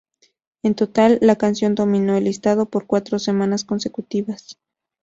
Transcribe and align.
En 0.63 0.73
total, 0.73 1.19
la 1.21 1.35
canción 1.35 1.75
dominó 1.75 2.17
el 2.17 2.23
listado 2.23 2.65
por 2.65 2.87
cuatro 2.87 3.19
semanas 3.19 3.63
consecutivas. 3.63 4.57